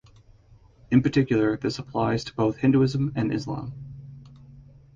[0.89, 3.71] In particular this applies to both Hinduism and Islam.